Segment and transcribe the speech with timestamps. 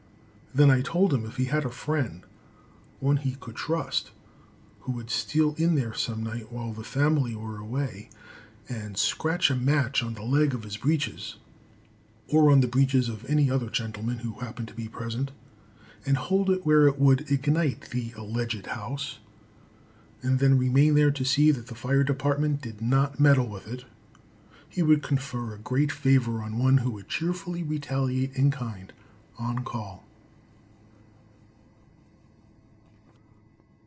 [0.53, 2.25] Then I told him that if he had a friend
[2.99, 4.11] one he could trust
[4.81, 8.09] who would steal in there some night while the family were away,
[8.67, 11.37] and scratch a match on the leg of his breeches,
[12.27, 15.31] or on the breeches of any other gentleman who happened to be present,
[16.05, 19.19] and hold it where it would ignite the alleged house,
[20.21, 23.69] and then remain near there to see that the fire department did not meddle with
[23.69, 23.85] it,
[24.67, 28.91] he would confer a great favor on one who would cheerfully retaliate in kind
[29.39, 30.03] on call.